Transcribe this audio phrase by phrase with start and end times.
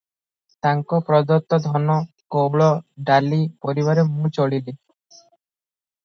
[0.65, 1.97] ତାଙ୍କପ୍ରଦତ୍ତ ଧନ,
[2.35, 2.69] ଗଉଳ,
[3.09, 4.75] ଡାଲି, ପରିବାରେ ମୁଁ ଚଳିଲି।